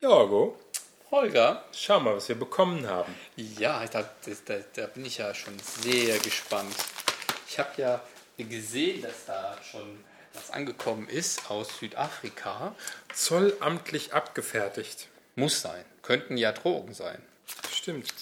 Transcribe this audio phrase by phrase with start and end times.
[0.00, 0.56] Jorgo,
[1.10, 1.64] Holger.
[1.72, 3.12] schau mal, was wir bekommen haben.
[3.36, 4.08] Ja, da,
[4.46, 6.74] da, da bin ich ja schon sehr gespannt.
[7.48, 8.00] Ich habe ja
[8.36, 12.74] gesehen, dass da schon was angekommen ist aus Südafrika.
[13.12, 15.08] Zollamtlich abgefertigt.
[15.34, 15.84] Muss sein.
[16.02, 17.20] Könnten ja Drogen sein.
[17.72, 18.12] Stimmt.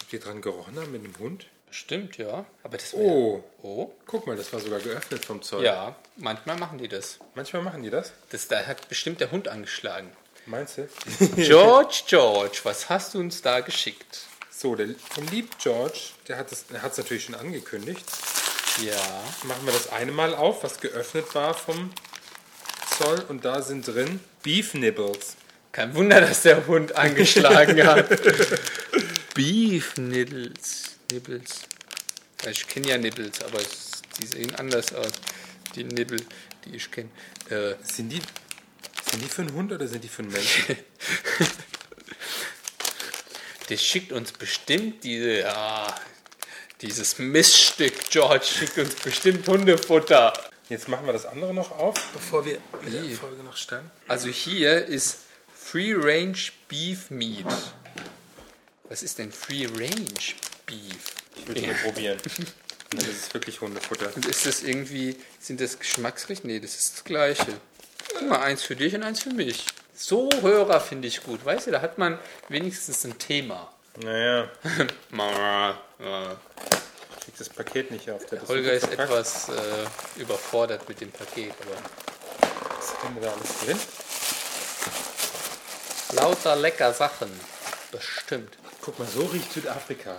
[0.00, 1.46] Habt ihr dran gerochen haben mit dem Hund?
[1.70, 2.46] Stimmt, ja.
[2.64, 3.92] Aber das Oh, Oh.
[4.06, 5.64] guck mal, das war sogar geöffnet vom Zoll.
[5.64, 7.18] Ja, manchmal machen die das.
[7.34, 8.12] Manchmal machen die das.
[8.30, 8.48] das.
[8.48, 10.10] Da hat bestimmt der Hund angeschlagen.
[10.46, 10.88] Meinst du?
[11.36, 14.26] George, George, was hast du uns da geschickt?
[14.50, 18.04] So, der vom lieb George, der hat es der natürlich schon angekündigt.
[18.84, 18.94] Ja.
[19.42, 21.90] Machen wir das eine Mal auf, was geöffnet war vom
[22.96, 23.24] Zoll.
[23.28, 25.36] Und da sind drin Beef Nibbles.
[25.72, 28.08] Kein Wunder, dass der Hund angeschlagen hat.
[29.34, 30.96] Beef Nibbles.
[31.10, 31.60] Nibbles.
[32.48, 33.58] Ich kenne ja Nibbles, aber
[34.20, 35.12] die sehen anders aus.
[35.74, 36.24] Die Nibbel,
[36.64, 37.10] die ich kenne.
[37.50, 38.20] Äh, Sind die,
[39.10, 40.76] sind die für einen Hund oder sind die für einen Menschen?
[43.68, 45.94] der schickt uns bestimmt diese, ja,
[46.82, 48.10] dieses Miststück.
[48.10, 50.32] George schickt uns bestimmt Hundefutter.
[50.68, 53.04] Jetzt machen wir das andere noch auf, bevor wir mit der?
[53.16, 53.90] Folge noch starten.
[54.08, 55.18] Also hier ist
[55.54, 57.46] Free Range Beef Meat.
[58.88, 60.34] Was ist denn Free Range
[60.66, 61.14] Beef?
[61.36, 62.18] Ich würde mal probieren.
[62.90, 64.14] Das ist wirklich Hundefutter.
[64.14, 66.54] Und ist das irgendwie, sind das Geschmacksrichtungen?
[66.54, 67.60] Nee, das ist das Gleiche.
[68.18, 69.66] Guck mal, eins für dich und eins für mich.
[69.94, 71.44] So Hörer finde ich gut.
[71.44, 73.72] Weißt du, da hat man wenigstens ein Thema.
[74.02, 74.48] Naja,
[75.10, 78.24] Holger ich krieg das Paket nicht auf.
[78.26, 79.10] Der so gut ist verpackt.
[79.10, 83.78] etwas äh, überfordert mit dem Paket, aber Was haben wir da alles drin?
[86.12, 87.28] lauter lecker Sachen.
[87.90, 88.56] Bestimmt.
[88.80, 90.16] Guck mal, so riecht Südafrika.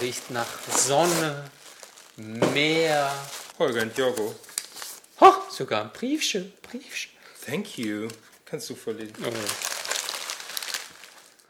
[0.00, 1.50] Riecht nach Sonne,
[2.16, 3.10] Meer.
[3.58, 4.34] Holger und Jorgo.
[5.54, 6.52] Oh, sogar ein Briefchen.
[6.62, 7.12] Briefchen.
[7.46, 8.08] Thank you.
[8.44, 9.14] Kannst du vorlesen?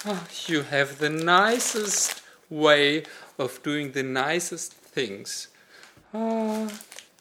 [0.05, 3.05] Ah, you have the nicest way
[3.39, 5.49] of doing the nicest things.
[6.13, 6.67] Ah,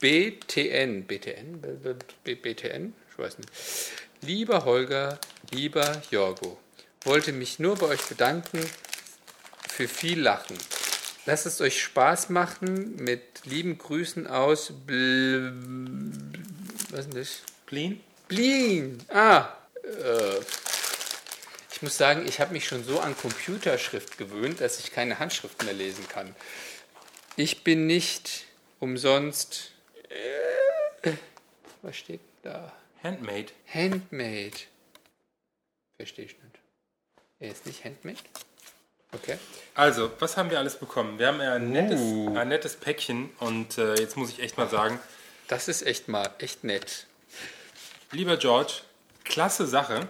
[0.01, 1.05] BTN.
[1.07, 1.61] BTN?
[2.23, 2.93] BTN?
[3.09, 3.49] Ich weiß nicht.
[4.21, 5.19] Lieber Holger,
[5.51, 6.59] lieber Jorgo,
[7.03, 8.59] wollte mich nur bei euch bedanken
[9.69, 10.57] für viel Lachen.
[11.25, 12.97] Lasst es euch Spaß machen.
[12.97, 15.53] Mit lieben Grüßen aus Bl
[16.93, 17.41] was ist denn das?
[17.65, 17.99] Clean?
[18.27, 19.03] Blin.
[19.09, 19.49] Ah.
[19.83, 20.39] Äh,
[21.71, 25.63] ich muss sagen, ich habe mich schon so an Computerschrift gewöhnt, dass ich keine Handschrift
[25.63, 26.35] mehr lesen kann.
[27.35, 28.45] Ich bin nicht
[28.79, 29.71] umsonst.
[31.03, 31.13] Äh,
[31.81, 32.71] was steht da?
[33.03, 33.47] Handmade.
[33.73, 34.57] Handmade.
[35.97, 36.59] Verstehe ich nicht.
[37.39, 38.19] Er ist nicht handmade?
[39.11, 39.37] Okay.
[39.75, 41.19] Also, was haben wir alles bekommen?
[41.19, 42.35] Wir haben ja ein nettes, Uh.
[42.37, 44.99] ein nettes Päckchen und äh, jetzt muss ich echt mal sagen,
[45.47, 47.05] Das ist echt mal echt nett.
[48.11, 48.73] lieber George,
[49.23, 50.07] klasse Sache.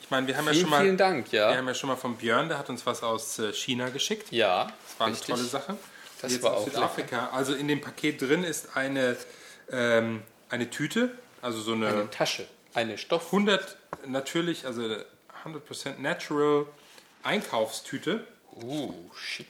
[0.00, 1.56] Ich meine, wir haben ja Vielen, schon mal, vielen Dank, wir ja.
[1.56, 4.30] haben ja schon mal von Björn, der hat uns was aus äh, China geschickt.
[4.32, 5.34] Ja, Das war eine richtig.
[5.34, 5.76] tolle Sache.
[6.20, 7.30] Das Jetzt war aus auch Südafrika.
[7.32, 9.16] Also in dem Paket drin ist eine,
[9.70, 13.26] ähm, eine Tüte, also so eine, Eine Tasche, eine Stoff.
[13.26, 13.76] 100
[14.06, 14.82] natürlich, also
[15.44, 16.66] 100% natural
[17.22, 18.26] Einkaufstüte,
[18.62, 19.46] Uh, schick.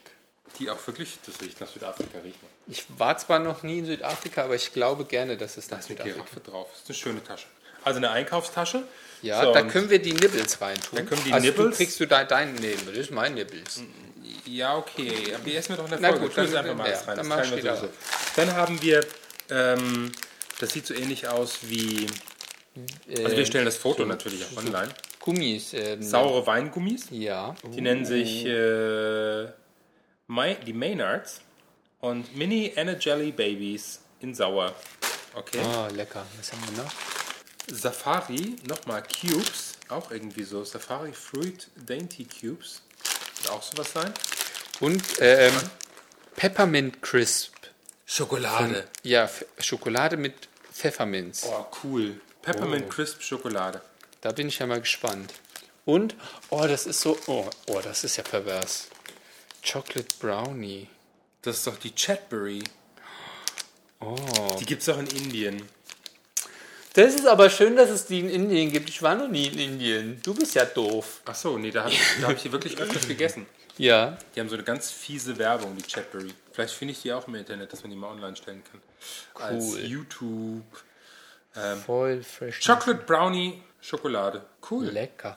[0.58, 2.50] Die auch wirklich, das riecht nach Südafrika, riecht man.
[2.66, 5.80] Ich war zwar noch nie in Südafrika, aber ich glaube gerne, dass es nach Da
[5.80, 6.68] ist Südafrika Giraffe drauf.
[6.72, 7.46] Das ist eine schöne Tasche.
[7.84, 8.82] Also eine Einkaufstasche.
[9.22, 10.98] Ja, So, da können wir die Nibbles reintun.
[10.98, 13.82] Da können die also Nibbles- du kriegst du da deinen Nibbles, das ist mein Nibbles.
[14.46, 15.32] Ja, okay.
[15.34, 16.26] Aber die essen wir doch in der Na Folge.
[16.26, 17.16] gut, dann- einfach mal ja, rein.
[17.16, 17.88] dann Das wir.
[18.36, 19.04] Dann haben wir,
[19.50, 20.12] ähm,
[20.58, 22.06] das sieht so ähnlich aus wie,
[23.22, 24.88] also wir stellen das Foto natürlich auch online.
[25.18, 25.74] Gummis.
[25.74, 27.06] Ähm, Saure Weingummis.
[27.10, 27.54] Ja.
[27.74, 29.48] Die nennen sich äh,
[30.30, 31.40] My, die Maynards
[31.98, 34.72] und Mini Jelly Babies in Sauer.
[35.34, 35.58] Okay.
[35.58, 36.24] Ah, lecker.
[36.38, 36.92] Was haben wir noch?
[37.66, 40.62] Safari, nochmal Cubes, auch irgendwie so.
[40.62, 42.82] Safari Fruit Dainty Cubes.
[43.38, 44.14] Wird auch sowas sein.
[44.78, 45.52] Und ähm,
[46.36, 47.56] Peppermint Crisp.
[48.06, 48.86] Schokolade.
[49.02, 51.44] Ja, F Schokolade mit Pfefferminz.
[51.44, 52.20] Oh, cool.
[52.40, 52.88] Peppermint Oh.
[52.88, 53.80] Crisp Schokolade.
[54.20, 55.34] Da bin ich ja mal gespannt.
[55.84, 56.14] Und,
[56.50, 58.86] oh, das ist so, oh, oh, das ist ja pervers.
[59.62, 60.88] Chocolate Brownie.
[61.42, 62.62] Das ist doch die Chatbury.
[64.00, 64.16] Oh.
[64.58, 65.62] Die gibt es auch in Indien.
[66.94, 68.88] Das ist aber schön, dass es die in Indien gibt.
[68.88, 70.20] Ich war noch nie in Indien.
[70.22, 71.20] Du bist ja doof.
[71.24, 73.46] Ach so, nee, da habe ich, da hab ich die wirklich öfters gegessen.
[73.78, 74.18] Ja.
[74.34, 76.34] Die haben so eine ganz fiese Werbung, die Chatbury.
[76.52, 78.80] Vielleicht finde ich die auch im Internet, dass man die mal online stellen kann.
[79.34, 79.80] Als Cool.
[79.80, 80.84] YouTube.
[81.86, 82.60] Voll fresh.
[82.64, 84.44] Chocolate Brownie Schokolade.
[84.68, 84.86] Cool.
[84.86, 85.36] Lecker.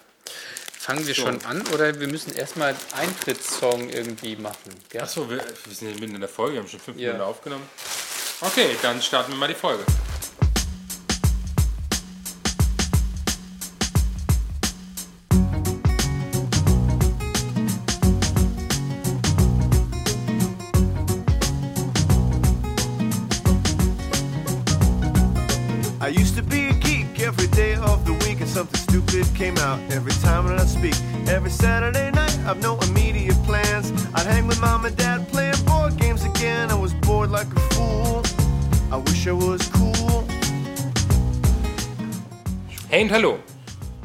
[0.84, 1.22] Fangen wir so.
[1.22, 4.76] schon an oder wir müssen erstmal einen Eintrittssong irgendwie machen?
[5.00, 7.14] Achso, wir, wir, sind mitten in der Folge, wir haben schon fünf ja.
[7.14, 7.64] Minuten aufgenommen.
[8.42, 9.86] Okay, dann starten wir mal die Folge.
[26.02, 29.58] I used to be a geek every day of the week and something stupid came
[29.60, 30.23] out every time
[30.84, 31.30] speak.
[31.30, 33.92] Every Saturday night, I've no immediate plans.
[34.14, 36.72] I'd hang with mom and dad playing board games again.
[36.72, 38.24] I was bored like a fool.
[38.92, 40.26] I wish I was cool.
[42.90, 43.40] Hey und hallo,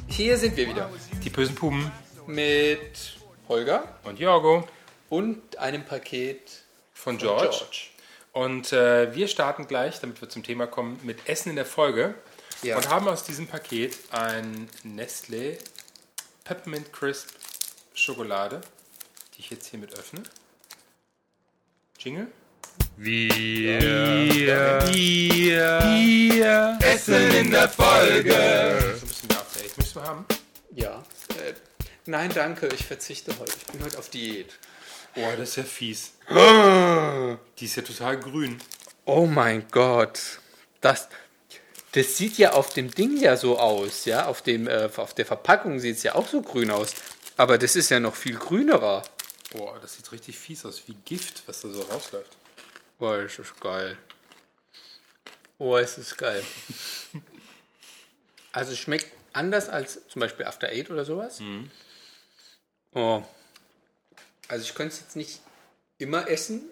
[0.07, 0.89] Hier sind wir wieder
[1.23, 1.91] die bösen Puben
[2.27, 3.17] mit
[3.49, 4.67] Holger und Jorgo
[5.11, 6.63] und einem Paket
[6.95, 7.65] von George.
[8.33, 12.15] Und äh, wir starten gleich, damit wir zum Thema kommen, mit Essen in der Folge.
[12.63, 12.77] Ja.
[12.77, 15.59] Und haben aus diesem Paket ein Nestle
[16.49, 17.29] Peppermint Crisp
[17.93, 18.63] Schokolade,
[19.35, 20.23] die ich jetzt hiermit öffne.
[21.99, 22.29] Jingle.
[26.81, 28.33] Essen in der Folge.
[28.33, 29.77] So ein bisschen mehr Eight.
[29.77, 30.25] Möchtest du haben?
[30.75, 31.05] Ja.
[31.37, 31.53] Äh,
[32.07, 33.53] nein, danke, ich verzichte heute.
[33.55, 34.59] Ich bin heute auf Diät.
[35.15, 36.13] Boah, das ist ja fies.
[36.31, 38.57] Die ist ja total grün.
[39.05, 40.41] Oh mein Gott.
[40.81, 41.09] Das,
[41.93, 44.27] das sieht ja auf dem Ding ja so aus, ja.
[44.27, 46.95] Auf, dem, äh, auf der Verpackung sieht es ja auch so grün aus.
[47.37, 49.03] Aber das ist ja noch viel grünerer.
[49.53, 52.37] Boah, das sieht richtig fies aus, wie Gift, was da so rausläuft.
[52.99, 53.97] Boah, das ist geil.
[55.59, 56.45] Oh, es ist geil.
[58.51, 61.41] Also es schmeckt anders als zum Beispiel After Eight oder sowas.
[62.95, 63.23] Oh.
[64.49, 65.41] Also ich könnte es jetzt nicht
[65.99, 66.63] immer essen.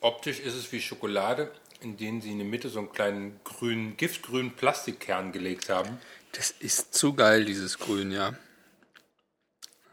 [0.00, 1.50] Optisch ist es wie Schokolade,
[1.80, 5.98] in denen sie in der Mitte so einen kleinen grünen, giftgrünen Plastikkern gelegt haben.
[6.32, 8.34] Das ist zu geil, dieses Grün, ja.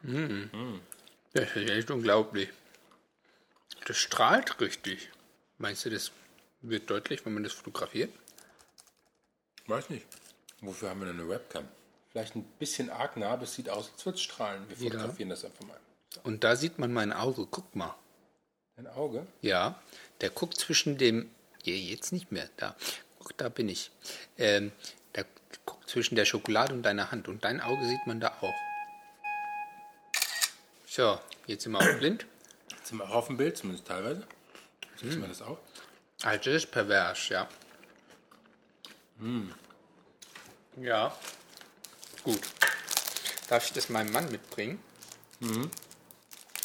[0.03, 0.79] Mm.
[1.33, 2.49] Das ist echt unglaublich.
[3.85, 5.09] Das strahlt richtig.
[5.57, 6.11] Meinst du, das
[6.61, 8.11] wird deutlich, wenn man das fotografiert?
[9.65, 10.05] Weiß nicht.
[10.61, 11.67] Wofür haben wir denn eine Webcam?
[12.09, 14.67] Vielleicht ein bisschen arg nah, aber es sieht aus, als würde es strahlen.
[14.69, 15.79] Wir fotografieren das einfach mal.
[16.23, 17.47] Und da sieht man mein Auge.
[17.49, 17.95] Guck mal.
[18.77, 19.25] Ein Auge?
[19.41, 19.81] Ja,
[20.21, 21.29] der guckt zwischen dem.
[21.67, 22.49] Ja, jetzt nicht mehr.
[22.55, 22.75] Da.
[23.19, 23.91] Guck, da bin ich.
[24.37, 24.71] Ähm,
[25.13, 25.25] der
[25.65, 27.27] guckt zwischen der Schokolade und deiner Hand.
[27.27, 28.53] Und dein Auge sieht man da auch.
[30.85, 32.25] So, jetzt sind wir auch blind.
[32.71, 34.25] Jetzt sind wir auch auf dem Bild, zumindest teilweise.
[34.95, 35.59] Sieht man das auch?
[36.23, 37.49] Also, das ist pervers, ja.
[40.77, 41.17] Ja.
[42.23, 42.39] Gut.
[43.49, 44.81] Darf ich das meinem Mann mitbringen?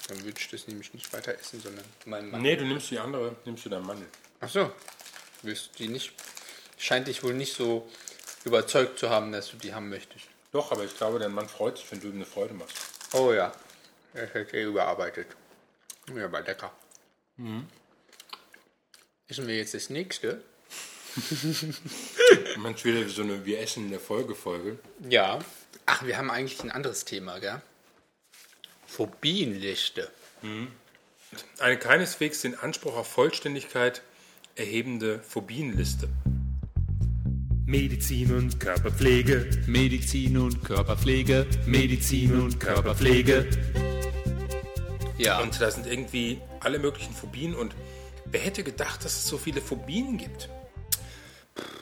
[0.08, 2.40] Dann würde ich das nämlich nicht weiter essen, sondern meinem Mann.
[2.40, 4.06] Nee, du nimmst die andere, nimmst du deinen Mandel.
[4.42, 4.70] Ach so.
[5.42, 6.12] Wirst du die nicht.
[6.76, 7.88] Scheint dich wohl nicht so
[8.44, 10.26] überzeugt zu haben, dass du die haben möchtest.
[10.50, 12.76] Doch, aber ich glaube, dein Mann freut sich, wenn du ihm eine Freude machst.
[13.12, 13.52] Oh ja.
[14.12, 15.28] Das hat eh überarbeitet.
[16.14, 16.72] Ja, aber lecker.
[19.28, 20.42] Essen wir jetzt das nächste?
[22.56, 24.78] Manchmal wieder so eine Wir essen in der Folge-Folge.
[25.08, 25.38] Ja.
[25.86, 27.62] Ach, wir haben eigentlich ein anderes Thema, gell?
[28.86, 30.10] Phobienliste.
[31.58, 34.02] Eine keineswegs den Anspruch auf Vollständigkeit
[34.54, 36.08] erhebende Phobienliste.
[37.64, 43.48] Medizin und Körperpflege, Medizin und Körperpflege, Medizin und Körperpflege.
[45.16, 45.40] Ja.
[45.40, 47.74] Und da sind irgendwie alle möglichen Phobien und
[48.26, 50.48] wer hätte gedacht, dass es so viele Phobien gibt?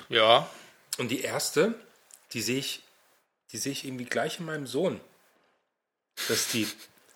[0.08, 0.48] ja.
[0.98, 1.74] Und die erste,
[2.32, 2.82] die sehe ich,
[3.52, 5.00] die sehe ich irgendwie gleich in meinem Sohn.
[6.28, 6.68] Das ist die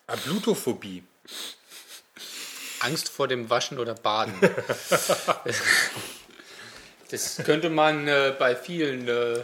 [0.07, 1.03] Ablutophobie.
[2.85, 4.33] Angst vor dem Waschen oder Baden.
[7.09, 9.43] das könnte man äh, bei vielen äh,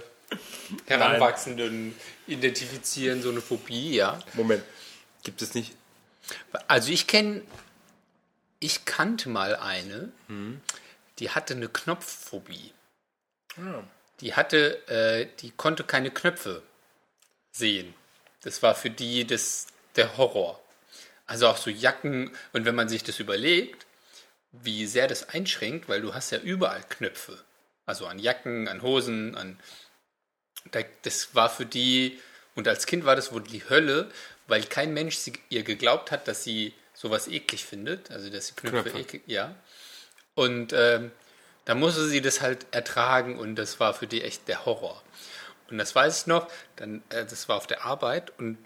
[0.86, 1.96] Heranwachsenden
[2.28, 4.20] identifizieren, so eine Phobie, ja.
[4.34, 4.64] Moment,
[5.24, 5.76] gibt es nicht?
[6.68, 7.42] Also ich kenne,
[8.60, 10.12] ich kannte mal eine,
[11.20, 12.72] die hatte eine Knopfphobie.
[13.58, 13.84] Ah,
[14.22, 16.62] Die hatte, äh, die konnte keine Knöpfe
[17.52, 17.94] sehen.
[18.44, 19.68] Das war für die das,
[19.98, 20.61] der Horror.
[21.28, 23.86] Also auch so Jacken und wenn man sich das überlegt,
[24.52, 27.40] wie sehr das einschränkt, weil du hast ja überall Knöpfe.
[27.86, 29.58] Also an Jacken, an Hosen, an
[30.72, 32.20] da- das war für die,
[32.56, 34.12] und als Kind war das wohl die Hölle,
[34.48, 38.54] weil kein Mensch sie, ihr geglaubt hat, dass sie sowas eklig findet, also dass sie
[38.56, 39.00] Knöpfe, Knöpfe.
[39.00, 39.56] eklig, ja.
[40.36, 41.12] Und ähm,
[41.66, 45.02] da musste sie das halt ertragen und das war für die echt der Horror.
[45.70, 48.58] Und das weiß ich noch, dann, äh, das war auf der Arbeit und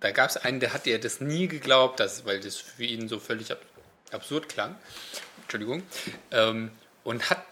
[0.00, 3.08] da gab es einen, der hat ihr das nie geglaubt, dass, weil das für ihn
[3.08, 3.60] so völlig ab,
[4.10, 4.74] absurd klang.
[5.42, 5.82] Entschuldigung.
[6.30, 6.70] Ähm,
[7.04, 7.44] und hat,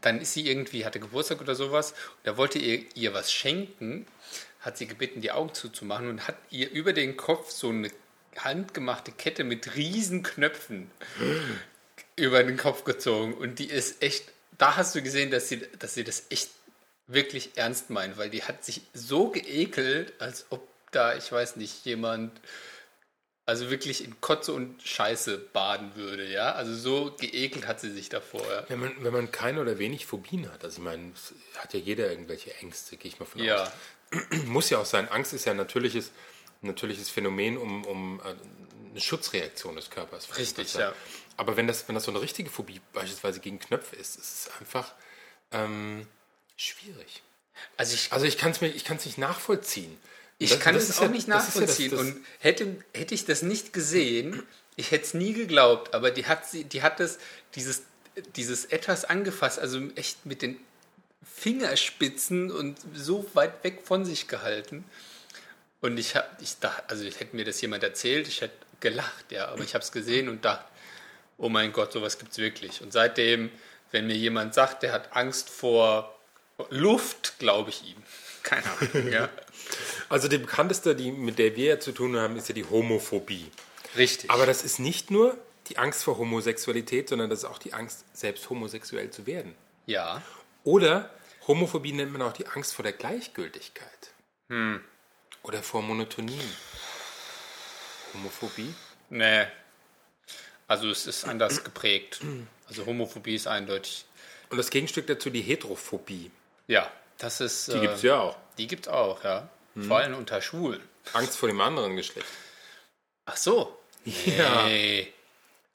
[0.00, 4.06] dann ist sie irgendwie, hatte Geburtstag oder sowas, und er wollte ihr, ihr was schenken,
[4.60, 7.90] hat sie gebeten, die Augen zuzumachen und hat ihr über den Kopf so eine
[8.36, 10.90] handgemachte Kette mit riesen Knöpfen
[12.16, 13.34] über den Kopf gezogen.
[13.34, 14.24] Und die ist echt,
[14.58, 16.50] da hast du gesehen, dass sie, dass sie das echt
[17.06, 21.84] wirklich ernst meint, weil die hat sich so geekelt, als ob da, ich weiß nicht,
[21.84, 22.40] jemand
[23.46, 26.52] also wirklich in Kotze und Scheiße baden würde, ja.
[26.52, 28.40] Also so geekelt hat sie sich davor.
[28.50, 28.64] Ja.
[28.68, 31.12] Wenn man, wenn man keine oder wenig Phobien hat, also ich meine,
[31.58, 33.64] hat ja jeder irgendwelche Ängste, gehe ich mal von Ja.
[33.64, 33.70] aus.
[34.46, 35.08] Muss ja auch sein.
[35.10, 36.10] Angst ist ja ein natürliches,
[36.62, 38.34] natürliches Phänomen, um, um äh,
[38.90, 40.38] eine Schutzreaktion des Körpers.
[40.38, 40.94] Richtig, ja.
[41.36, 44.50] Aber wenn das, wenn das so eine richtige Phobie beispielsweise gegen Knöpfe ist, ist es
[44.58, 44.92] einfach
[45.50, 46.06] ähm,
[46.56, 47.22] schwierig.
[47.76, 49.98] Also ich, Also ich kann es mir, ich kann es nicht nachvollziehen.
[50.44, 51.90] Ich Das- kann das es ist auch ja- nicht das ist ja das- nachvollziehen.
[51.90, 54.42] das- und hätte, hätte ich das nicht gesehen,
[54.76, 57.18] ich hätte es nie geglaubt, aber die hat sie, die hat das,
[57.54, 57.82] dieses,
[58.36, 60.58] dieses etwas angefasst, also echt mit den
[61.36, 64.84] Fingerspitzen und so weit weg von sich gehalten.
[65.80, 69.30] Und ich habe, ich dachte, also ich hätte mir das jemand erzählt, ich hätte gelacht,
[69.30, 70.64] ja, aber ich habe es gesehen und dachte,
[71.36, 72.80] oh mein Gott, sowas gibt es wirklich.
[72.80, 73.50] Und seitdem,
[73.90, 76.18] wenn mir jemand sagt, der hat Angst vor
[76.70, 78.02] Luft, glaube ich ihm.
[78.42, 79.28] Keine Ahnung, ja.
[80.08, 83.50] Also die bekannteste, die, mit der wir ja zu tun haben, ist ja die Homophobie.
[83.96, 84.30] Richtig.
[84.30, 85.36] Aber das ist nicht nur
[85.68, 89.54] die Angst vor Homosexualität, sondern das ist auch die Angst, selbst homosexuell zu werden.
[89.86, 90.22] ja.
[90.64, 91.10] Oder
[91.46, 94.14] Homophobie nennt man auch die Angst vor der Gleichgültigkeit.
[95.42, 96.40] Oder vor Monotonie.
[98.14, 98.74] Homophobie?
[99.10, 99.46] Nee.
[100.66, 102.20] Also es ist anders geprägt.
[102.66, 104.06] Also Homophobie ist eindeutig.
[104.48, 106.30] Und das Gegenstück dazu die Heterophobie.
[106.66, 107.72] Ja, das ist.
[107.72, 108.36] Die gibt es ja auch.
[108.58, 109.48] Die gibt's auch, ja.
[109.88, 110.80] Vor allem unter Schwulen.
[111.12, 112.26] Angst vor dem anderen Geschlecht.
[113.26, 113.76] Ach so.
[114.04, 114.66] Ja.
[114.66, 115.12] Nee.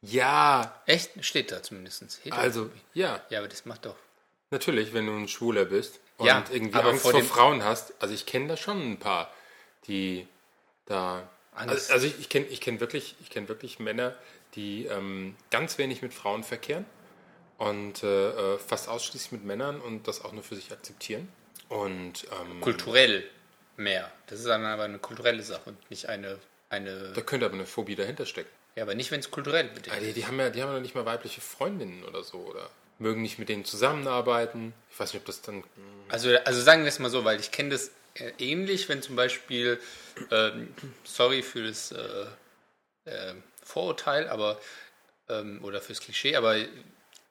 [0.01, 1.23] Ja, Echt?
[1.25, 2.01] Steht da zumindest.
[2.23, 2.31] Heterophobie.
[2.31, 3.95] also, ja, Ja, aber das macht doch.
[4.49, 7.93] natürlich, wenn du ein Schwuler bist und Ja, irgendwie Angst vor vor, Frauen hast.
[7.99, 9.33] Also ich kenne da schon ein paar,
[9.87, 10.27] die
[10.85, 11.27] da...
[11.53, 11.91] Angst.
[11.91, 14.15] Also, also ich, ich kenne ich kenn wirklich, ich kenn wirklich Männer,
[14.55, 16.85] die ähm, ganz wenig mit Frauen verkehren
[17.59, 21.27] und äh, äh, fast ausschließlich mit Männern und das auch nur für sich akzeptieren.
[21.67, 23.29] Und ähm, Kulturell
[23.75, 24.11] mehr.
[24.27, 26.39] Das ist dann aber eine kulturelle Sache und nicht eine.
[26.69, 28.49] eine da könnte aber eine Phobie dahinter stecken.
[28.75, 30.05] ja, aber nicht, wenn es kulturell bedingt ist.
[30.05, 32.69] die, die haben ja, die haben ja noch nicht mal weibliche Freundinnen oder so oder
[32.97, 34.73] mögen nicht mit denen zusammenarbeiten.
[34.91, 35.63] Ich weiß nicht, ob das dann
[36.07, 39.17] Also, also sagen wir es mal so, weil ich kenne das äh, ähnlich, wenn zum
[39.17, 39.79] Beispiel,
[40.31, 40.73] ähm,
[41.03, 42.25] sorry für das äh,
[43.05, 44.59] äh, Vorurteil, aber
[45.27, 46.55] ähm, oder fürs Klischee, aber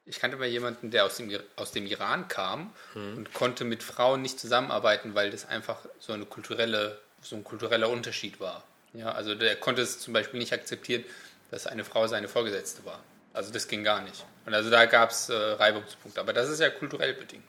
[0.08, 4.22] ich kannte mal jemanden, der aus dem, aus dem Iran kam und konnte mit Frauen
[4.22, 8.64] nicht zusammenarbeiten, weil das einfach so eine kulturelle, so ein kultureller Unterschied war.
[8.94, 11.04] Ja, also der konnte es zum Beispiel nicht akzeptieren,
[11.50, 13.00] dass eine Frau seine Vorgesetzte war.
[13.34, 14.24] Also das ging gar nicht.
[14.46, 16.20] Und also da gab es äh, Reibungspunkte.
[16.20, 17.44] Aber das ist ja kulturell bedingt.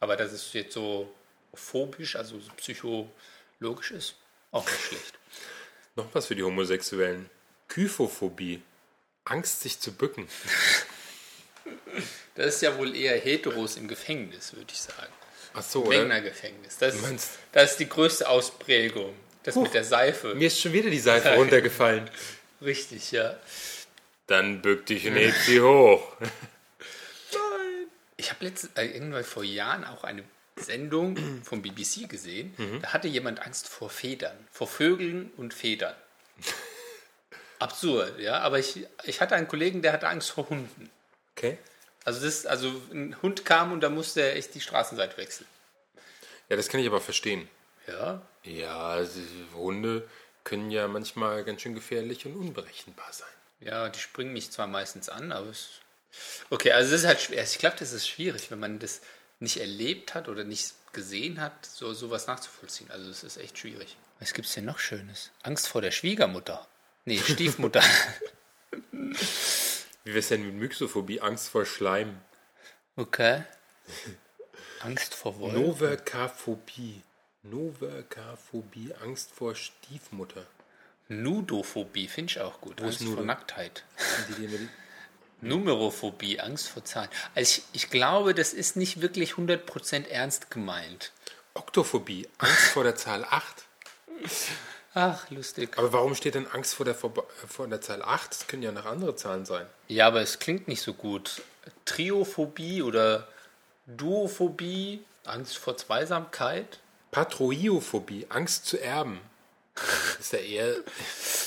[0.00, 1.12] Aber dass es jetzt so
[1.52, 4.14] phobisch, also so psychologisch ist,
[4.50, 5.18] auch nicht schlecht.
[5.96, 7.28] noch was für die Homosexuellen.
[7.68, 8.62] Kyphophobie.
[9.24, 10.26] Angst, sich zu bücken.
[12.38, 15.12] Das ist ja wohl eher Heteros im Gefängnis, würde ich sagen.
[15.54, 16.78] Ach so, Gefängnis.
[16.78, 16.94] Das,
[17.50, 19.12] das ist die größte Ausprägung.
[19.42, 20.36] Das mit der Seife.
[20.36, 22.08] Mir ist schon wieder die Seife runtergefallen.
[22.62, 23.36] Richtig, ja.
[24.28, 26.16] Dann bück dich und heb sie hoch.
[28.16, 30.22] Ich habe letztens äh, irgendwann vor Jahren auch eine
[30.56, 32.54] Sendung vom BBC gesehen.
[32.56, 32.82] Mhm.
[32.82, 35.94] Da hatte jemand Angst vor Federn, vor Vögeln und Federn.
[37.58, 38.38] Absurd, ja.
[38.40, 40.88] Aber ich, ich hatte einen Kollegen, der hatte Angst vor Hunden.
[41.36, 41.58] Okay.
[42.08, 45.46] Also, das, also ein Hund kam und da musste er echt die Straßenseite wechseln.
[46.48, 47.48] Ja, das kann ich aber verstehen.
[47.86, 49.20] Ja, Ja, also
[49.54, 50.08] Hunde
[50.44, 53.28] können ja manchmal ganz schön gefährlich und unberechenbar sein.
[53.60, 55.68] ja, die springen mich zwar meistens an, aber es.
[56.48, 57.42] Okay, also das ist halt schwer.
[57.42, 59.02] Ich glaube, das ist schwierig, wenn man das
[59.40, 62.90] nicht erlebt hat oder nicht gesehen hat, so sowas nachzuvollziehen.
[62.90, 63.96] Also es ist echt schwierig.
[64.18, 65.30] Was gibt's denn noch Schönes?
[65.42, 66.66] Angst vor der Schwiegermutter.
[67.04, 67.82] Nee, Stiefmutter.
[70.04, 71.20] Wie wär's denn mit Myxophobie?
[71.20, 72.20] Angst vor Schleim.
[72.96, 73.44] okay.
[74.80, 75.54] Angst vor Wolf.
[75.54, 77.02] Noverkaphobie.
[77.42, 78.94] Noverkaphobie.
[79.02, 80.46] Angst vor Stiefmutter.
[81.08, 82.80] Nudophobie finde ich auch gut.
[82.80, 83.24] Angst vor?
[83.24, 83.84] Nacktheit.
[85.40, 87.08] Numerophobie, Angst vor Zahlen.
[87.34, 91.12] Also ich, ich glaube, das ist nicht wirklich 100% ernst gemeint.
[91.54, 92.28] Oktophobie.
[92.38, 93.64] Angst vor der Zahl 8.
[94.94, 95.76] Ach, lustig.
[95.76, 97.12] Aber warum steht denn Angst vor der, vor,
[97.46, 98.30] vor der Zahl 8?
[98.30, 99.66] Das können ja noch andere Zahlen sein.
[99.86, 101.42] Ja, aber es klingt nicht so gut.
[101.84, 103.28] Triophobie oder
[103.86, 106.80] Duophobie, Angst vor Zweisamkeit.
[107.10, 108.26] Patroiophobie.
[108.28, 109.20] Angst zu erben.
[110.18, 110.74] Ist ja eher,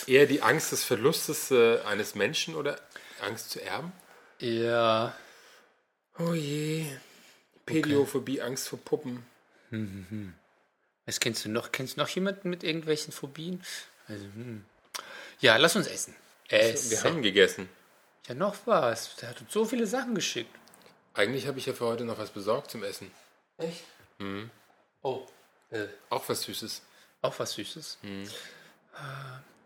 [0.08, 2.80] eher die Angst des Verlustes äh, eines Menschen oder
[3.22, 3.92] Angst zu erben?
[4.40, 5.14] Ja,
[6.20, 6.86] Oh je.
[7.66, 9.26] Pädiophobie, Angst vor Puppen.
[11.12, 11.74] Was kennst du noch?
[11.74, 13.62] Kennst du noch jemanden mit irgendwelchen Phobien?
[14.08, 14.64] Also, hm.
[15.42, 16.16] Ja, lass uns essen.
[16.48, 16.90] Essen.
[16.92, 17.68] Wir haben gegessen.
[18.28, 19.18] ja, noch was.
[19.18, 20.56] Der hat uns so viele Sachen geschickt.
[21.14, 23.12] Eigentlich habe ich ja für heute noch was besorgt zum Essen.
[23.58, 23.84] Echt?
[25.02, 25.28] Oh,
[25.72, 26.82] äh, Auch was Süßes.
[27.22, 27.98] auch was Süßes.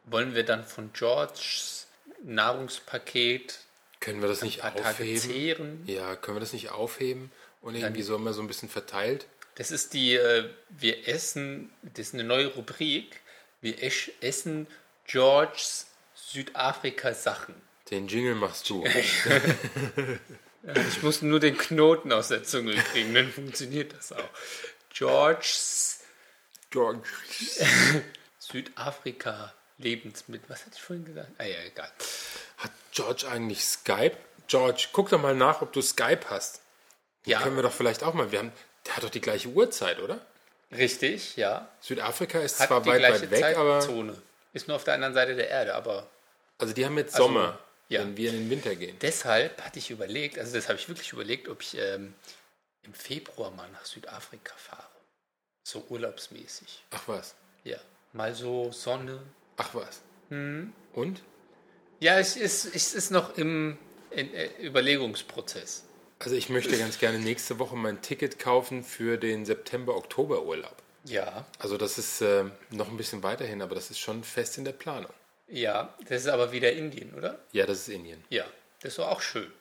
[0.06, 1.86] wollen wir dann von Georges
[2.24, 3.60] Nahrungspaket
[4.00, 5.20] Können wir das ein nicht Tage aufheben?
[5.22, 5.84] zehren?
[5.86, 9.28] Ja, können wir das nicht aufheben und irgendwie so immer so ein bisschen verteilt?
[9.56, 13.22] Das ist die, äh, wir essen, das ist eine neue Rubrik.
[13.62, 14.68] Wir esch, essen
[15.08, 17.56] Georges Südafrika-Sachen.
[17.90, 18.84] Den Jingle machst du.
[20.88, 24.30] Ich muss nur den Knoten aus der Zunge kriegen, dann funktioniert das auch.
[24.92, 26.00] Georges
[26.76, 27.08] George.
[28.40, 30.50] Südafrika Lebensmittel.
[30.50, 31.30] Was hatte ich vorhin gesagt?
[31.38, 31.92] Ah ja, egal.
[32.58, 34.18] Hat George eigentlich Skype?
[34.48, 36.62] George, guck doch mal nach, ob du Skype hast.
[37.26, 38.32] Ja, Können wir doch vielleicht auch mal.
[38.32, 38.52] Wir haben,
[38.86, 40.20] der hat doch die gleiche Uhrzeit, oder?
[40.72, 41.70] richtig, ja.
[41.80, 43.80] Südafrika ist Hat zwar die weit, gleiche weit weg, aber.
[43.80, 44.15] Zeitzone.
[44.54, 46.08] Ist nur auf der anderen Seite der Erde, aber
[46.58, 48.01] Also die haben jetzt Also, Sommer, ja.
[48.01, 48.98] wenn wir in den Winter gehen.
[49.01, 52.13] deshalb hatte ich überlegt, also das habe ich wirklich überlegt, ob ich ähm,
[52.84, 54.84] im Februar mal nach Südafrika fahre.
[55.63, 56.84] So urlaubsmäßig.
[56.92, 57.36] Ach was.
[57.63, 57.77] Ja,
[58.13, 59.22] mal so Sonne.
[59.58, 60.01] Ach was.
[60.30, 60.74] Hm.
[60.94, 61.22] Und?
[62.00, 63.77] Ja, es ist, es ist noch im
[64.12, 65.84] in, äh, Überlegungsprozess.
[66.25, 70.75] Also ich möchte ganz gerne nächste Woche mein Ticket kaufen für den September-Oktober-Urlaub.
[71.03, 74.65] Ja, Also das ist äh, noch ein bisschen weiterhin, aber das ist schon fest in
[74.65, 75.12] der Planung.
[75.48, 77.38] ja, das ist aber wieder Indien, oder?
[77.51, 78.24] Ja, das ist Indien.
[78.32, 78.46] Ja,
[78.82, 79.53] das ist doch auch schön.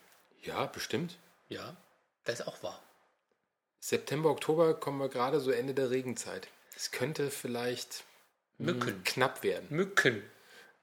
[0.42, 1.18] Ja, bestimmt.
[1.50, 1.76] Ja,
[2.24, 2.82] das ist auch wahr.
[3.80, 6.48] September, Oktober kommen wir gerade so Ende der Regenzeit.
[6.74, 8.04] Es könnte vielleicht
[8.56, 9.04] Mücken.
[9.04, 9.66] knapp werden.
[9.68, 10.22] Mücken.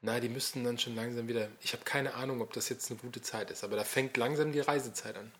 [0.00, 1.48] Na, die müssten dann schon langsam wieder.
[1.60, 4.52] Ich habe keine Ahnung, ob das jetzt eine gute Zeit ist, aber da fängt langsam
[4.52, 5.32] die Reisezeit an.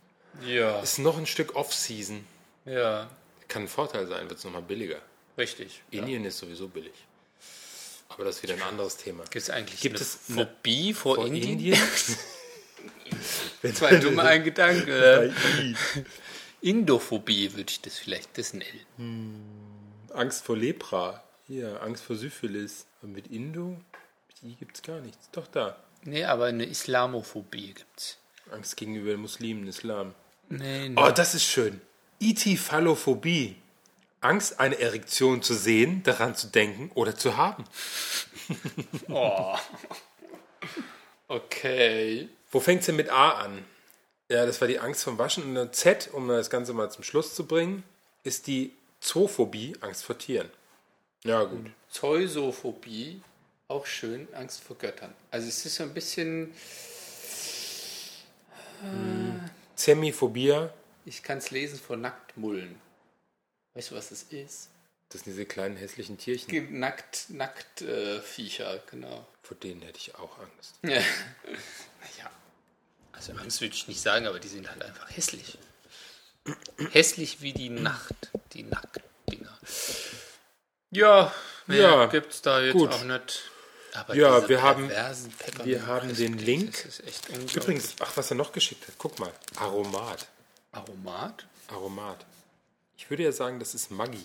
[0.46, 0.80] Ja.
[0.80, 2.24] Ist noch ein Stück Off-Season.
[2.64, 3.08] Ja,
[3.48, 5.00] Kann ein Vorteil sein, wird es nochmal billiger.
[5.36, 5.82] richtig.
[5.90, 6.00] Ja.
[6.00, 6.94] Indien ist sowieso billig.
[8.08, 9.24] Aber das ist wieder ein anderes Thema.
[9.24, 11.52] Gibt es eigentlich Gibt es Phobie vor, Vor Indien?
[11.52, 11.78] Indien?
[13.62, 15.32] Das war nur mal ein Gedanke.
[16.60, 19.40] Indophobie würde ich das vielleicht das nennen.
[20.12, 21.22] Angst vor Lepra.
[21.46, 22.86] Hier, Angst vor Syphilis.
[23.02, 23.80] Und mit Indo?
[24.28, 25.28] Mit I gibt es gar nichts.
[25.32, 25.76] Doch da.
[26.04, 28.18] Nee, aber eine Islamophobie gibt's.
[28.50, 30.14] Angst gegenüber Muslimen, Islam.
[30.58, 30.95] Nee, nee.
[31.00, 31.80] Oh, das ist schön.
[32.19, 33.56] Itifallophobie.
[34.21, 37.65] Angst, eine Erektion zu sehen, daran zu denken oder zu haben.
[39.08, 39.56] Oh.
[41.28, 42.28] Okay.
[42.50, 43.65] Wo fängt es denn mit A an?
[44.28, 45.45] Ja, das war die Angst vom Waschen.
[45.45, 47.82] Und eine Z, um das Ganze mal zum Schluss zu bringen,
[48.23, 50.50] ist die Zoophobie, Angst vor Tieren.
[51.25, 51.71] Ja, gut.
[51.91, 53.23] Zeusophobie,
[53.69, 55.15] auch schön, Angst vor Göttern.
[55.30, 56.52] Also es ist so ein bisschen,
[59.82, 60.73] Zemiphobia,
[61.04, 62.80] ich kann es lesen vor Nacktmullen.
[63.75, 64.68] Weißt du, was das ist?
[65.08, 66.49] das sind diese kleinen hässlichen Tierchen.
[66.49, 69.26] Ge- Nackt, Nackt äh, Viecher, genau.
[69.42, 70.75] Vor denen hätte ich auch Angst.
[70.84, 71.02] Ja.
[72.00, 72.30] Naja.
[73.12, 75.58] Also Angst würde ich nicht sagen, aber die sind halt einfach hässlich.
[76.92, 78.14] Hässlich wie die Nacht,
[78.52, 79.58] die Nacktdinger.
[80.90, 81.32] Ja,
[81.66, 82.90] mehr Ja, gibt's da jetzt gut.
[82.92, 83.50] auch nicht.
[83.95, 86.89] Aber Ja, wir haben- wir haben den das Link.
[87.55, 88.95] Übrigens, ach, was er noch geschickt hat.
[88.99, 89.33] Guck mal.
[89.57, 90.26] Aromat.
[90.73, 91.47] Aromat?
[91.69, 92.25] Aromat.
[92.97, 94.25] Ich würde ja sagen, das ist Maggi.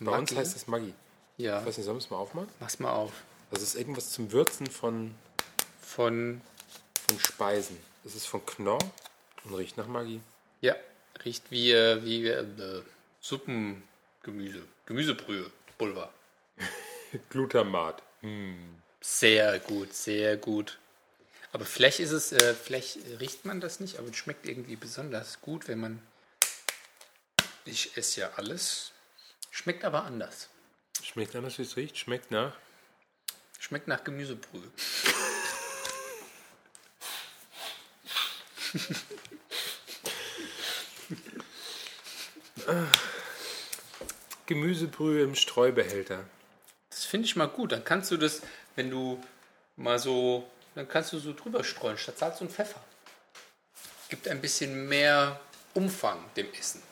[0.00, 0.34] Bei uns Maggi?
[0.44, 0.92] heißt es Maggi.
[1.38, 2.48] Ja, Ich weiß nicht, sollen wir es mal aufmachen?
[2.60, 3.12] mach's mal auf.
[3.50, 5.14] Das ist irgendwas zum Würzen von,
[5.82, 6.40] Von,
[7.08, 7.78] von Speisen.
[8.04, 8.78] Das ist von Knorr
[9.44, 10.20] und riecht nach Maggi.
[10.60, 10.74] ja,
[11.24, 12.82] riecht wie, äh, wie äh,
[13.20, 14.62] Suppengemüse.
[14.86, 16.12] Gemüsebrühe, Pulver.
[17.30, 18.02] Glutamat.
[19.00, 20.78] Sehr gut, sehr gut.
[21.52, 25.40] Aber vielleicht ist es, äh, vielleicht riecht man das nicht, aber es schmeckt irgendwie besonders
[25.40, 26.02] gut, wenn man.
[27.64, 28.92] Ich esse ja alles.
[29.50, 30.48] Schmeckt aber anders.
[31.02, 31.98] Schmeckt anders, wie es riecht.
[31.98, 32.56] Schmeckt nach.
[33.58, 34.70] Schmeckt nach Gemüsebrühe.
[44.46, 46.24] Gemüsebrühe im Streubehälter.
[46.90, 47.72] Das finde ich mal gut.
[47.72, 48.42] Dann kannst du das,
[48.76, 49.22] wenn du
[49.76, 52.80] mal so, dann kannst du so drüber streuen, statt Salz und Pfeffer.
[54.08, 55.40] Gibt ein bisschen mehr
[55.74, 56.82] Umfang dem Essen.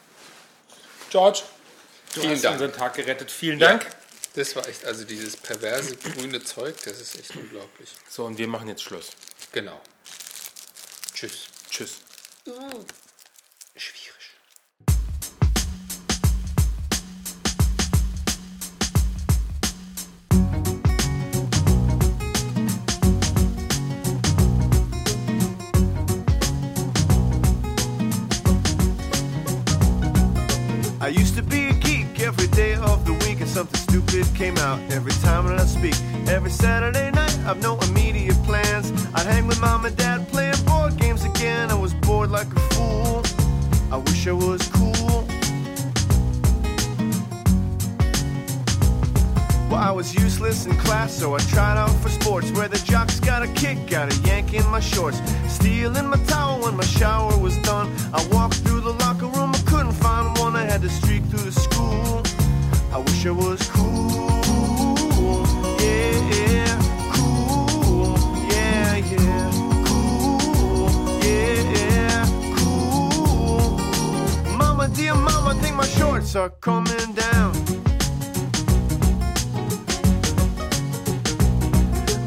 [1.11, 1.43] George,
[2.15, 2.55] du Vielen hast Dank.
[2.61, 3.31] unseren Tag gerettet.
[3.31, 3.87] Vielen Dank.
[4.35, 7.91] Das war echt, also dieses perverse grüne Zeug, das ist echt unglaublich.
[8.09, 9.11] So, und wir machen jetzt Schluss.
[9.53, 9.81] Genau.
[11.13, 11.49] Tschüss.
[11.71, 11.97] Tschüss.
[13.75, 14.18] Schwierig.
[31.09, 34.59] I used to be a geek every day of the week, and something stupid came
[34.59, 35.95] out every time that I speak.
[36.29, 38.93] Every Saturday night, I've no immediate plans.
[39.15, 41.71] I'd hang with mom and dad playing board games again.
[41.71, 43.23] I was bored like a fool.
[43.91, 45.25] I wish I was cool.
[49.71, 53.21] Well, I was useless in class, so I tried out for sports where the jocks
[53.21, 55.21] got a kick out of yanking my shorts.
[55.47, 57.95] Stealing my towel when my shower was done.
[58.15, 59.38] I walked through the locker room,
[60.69, 62.23] had to streak through the school.
[62.93, 65.47] I wish I was cool.
[65.81, 66.79] Yeah,
[67.15, 68.19] cool.
[68.51, 69.51] Yeah, yeah.
[69.87, 70.91] Cool.
[71.25, 72.27] Yeah, yeah,
[72.57, 73.79] cool.
[74.59, 77.38] Mama, dear mama, think my shorts are coming down.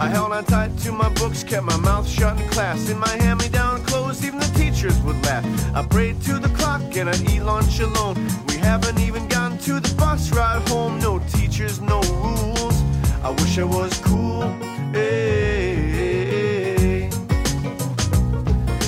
[0.01, 2.89] I held on tight to my books, kept my mouth shut in class.
[2.89, 5.45] In my hand-me-down clothes, even the teachers would laugh.
[5.75, 8.15] I prayed to the clock and I'd eat lunch alone.
[8.47, 10.97] We haven't even gotten to the bus ride home.
[10.97, 12.81] No teachers, no rules.
[13.21, 14.49] I wish I was cool.
[14.91, 16.31] Hey.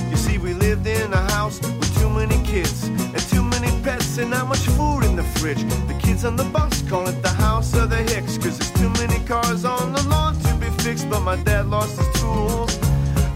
[0.09, 4.17] You see, we lived in a house with too many kids and too many pets
[4.17, 5.63] and not much food in the fridge.
[5.87, 8.89] The kids on the bus call it the house of the Hicks, cause there's too
[8.99, 10.42] many cars on the lawn
[10.83, 12.77] But my dad lost his tools.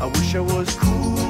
[0.01, 1.26] I wish I was cool.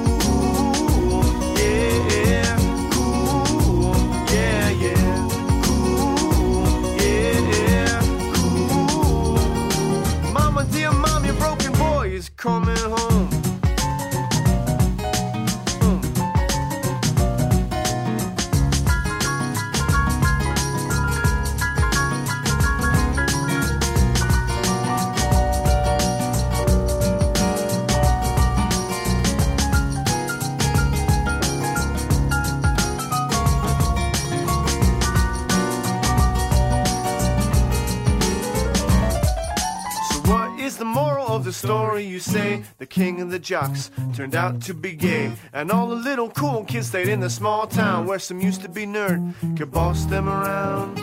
[42.17, 45.95] You say the king of the jocks turned out to be gay, and all the
[45.95, 49.71] little cool kids stayed in the small town where some used to be nerd could
[49.71, 50.97] boss them around.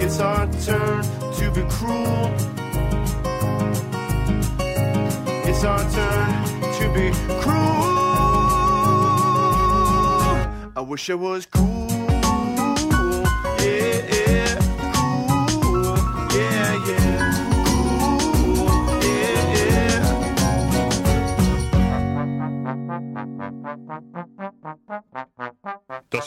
[0.00, 1.02] It's our turn
[1.34, 2.32] to be cruel.
[5.44, 6.44] It's our turn
[6.78, 7.98] to be cruel.
[10.74, 11.67] I wish I was cool.